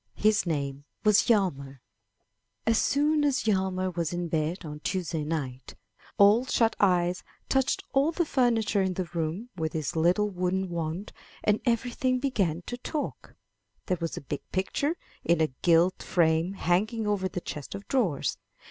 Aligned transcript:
His 0.15 0.47
name 0.47 0.85
was 1.03 1.21
Hjalmar. 1.27 1.77
133 2.65 2.65
MY 2.65 2.65
BOOK 2.65 2.67
HOUSE 2.67 2.75
As 2.75 2.81
soon 2.81 3.23
as 3.23 3.43
Hjalmar 3.43 3.95
was 3.95 4.11
in 4.13 4.27
bed 4.29 4.65
on 4.65 4.79
Tuesday 4.79 5.23
night, 5.23 5.75
Ole 6.17 6.47
Shut 6.47 6.75
eyes 6.79 7.23
touched 7.47 7.83
all 7.93 8.11
the 8.11 8.25
furniture 8.25 8.81
in 8.81 8.95
the 8.95 9.05
room 9.13 9.51
with 9.57 9.73
his 9.73 9.95
little 9.95 10.31
wooden 10.31 10.69
wand, 10.71 11.13
and 11.43 11.61
everything 11.67 12.17
began 12.17 12.63
to 12.63 12.77
talk. 12.79 13.35
There 13.85 13.99
was 14.01 14.17
a 14.17 14.21
big 14.21 14.41
picture 14.51 14.95
in 15.23 15.39
a 15.39 15.53
gilt 15.61 16.01
frame 16.01 16.53
hanging 16.53 17.05
over 17.05 17.29
the 17.29 17.39
chest 17.39 17.75
of 17.75 17.87
drawers. 17.87 18.39